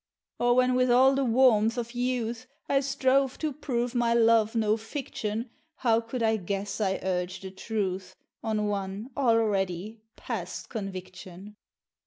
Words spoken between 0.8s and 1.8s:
all the warmth